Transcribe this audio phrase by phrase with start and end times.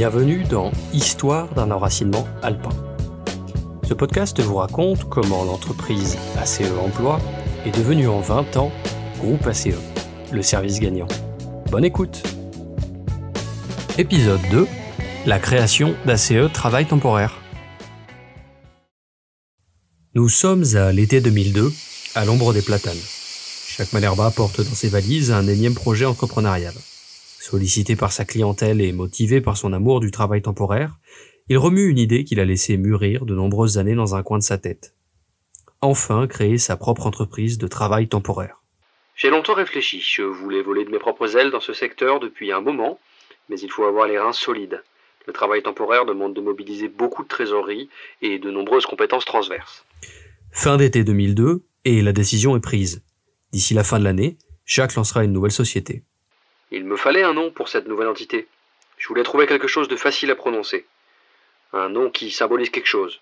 [0.00, 2.70] Bienvenue dans Histoire d'un enracinement alpin.
[3.86, 7.20] Ce podcast vous raconte comment l'entreprise ACE Emploi
[7.66, 8.72] est devenue en 20 ans
[9.18, 9.76] Groupe ACE,
[10.32, 11.06] le service gagnant.
[11.70, 12.22] Bonne écoute
[13.98, 14.66] Épisode 2
[15.26, 17.38] La création d'ACE Travail temporaire.
[20.14, 21.70] Nous sommes à l'été 2002,
[22.14, 22.96] à l'ombre des platanes.
[23.66, 26.72] Chaque Malherba porte dans ses valises un énième projet entrepreneurial.
[27.40, 30.98] Sollicité par sa clientèle et motivé par son amour du travail temporaire,
[31.48, 34.42] il remue une idée qu'il a laissé mûrir de nombreuses années dans un coin de
[34.42, 34.92] sa tête.
[35.80, 38.60] Enfin créer sa propre entreprise de travail temporaire.
[39.16, 42.60] J'ai longtemps réfléchi, je voulais voler de mes propres ailes dans ce secteur depuis un
[42.60, 43.00] moment,
[43.48, 44.82] mais il faut avoir les reins solides.
[45.26, 47.88] Le travail temporaire demande de mobiliser beaucoup de trésorerie
[48.20, 49.86] et de nombreuses compétences transverses.
[50.52, 53.02] Fin d'été 2002, et la décision est prise.
[53.50, 56.02] D'ici la fin de l'année, Jacques lancera une nouvelle société.
[56.72, 58.46] Il me fallait un nom pour cette nouvelle entité.
[58.96, 60.86] Je voulais trouver quelque chose de facile à prononcer.
[61.72, 63.20] Un nom qui symbolise quelque chose.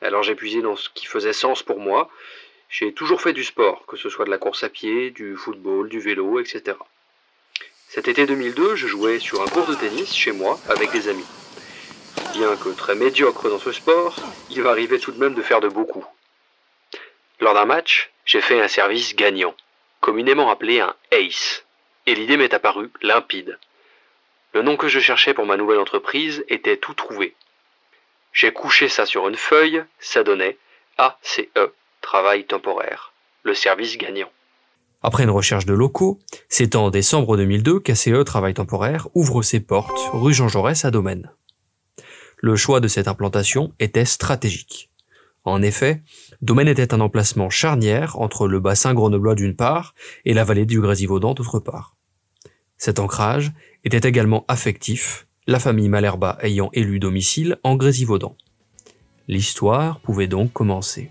[0.00, 2.10] Alors j'ai puisé dans ce qui faisait sens pour moi.
[2.68, 5.88] J'ai toujours fait du sport, que ce soit de la course à pied, du football,
[5.88, 6.76] du vélo, etc.
[7.88, 11.26] Cet été 2002, je jouais sur un cours de tennis chez moi avec des amis.
[12.32, 14.16] Bien que très médiocre dans ce sport,
[14.50, 16.06] il va arriver tout de même de faire de beaucoup.
[17.40, 19.54] Lors d'un match, j'ai fait un service gagnant,
[20.00, 21.64] communément appelé un ace,
[22.10, 23.56] et l'idée m'est apparue limpide.
[24.52, 27.36] Le nom que je cherchais pour ma nouvelle entreprise était tout trouvé.
[28.32, 30.58] J'ai couché ça sur une feuille, ça donnait
[30.98, 31.42] ACE,
[32.00, 33.12] travail temporaire,
[33.44, 34.30] le service gagnant.
[35.02, 40.10] Après une recherche de locaux, c'est en décembre 2002 qu'ACE Travail Temporaire ouvre ses portes
[40.12, 41.30] rue Jean Jaurès à Domaine.
[42.38, 44.90] Le choix de cette implantation était stratégique.
[45.44, 46.02] En effet,
[46.42, 50.80] Domaine était un emplacement charnière entre le bassin grenoblois d'une part et la vallée du
[50.80, 51.94] Grésivaudan d'autre part.
[52.80, 53.52] Cet ancrage
[53.84, 58.34] était également affectif, la famille Malherba ayant élu domicile en Grésivaudan.
[59.28, 61.10] L'histoire pouvait donc commencer.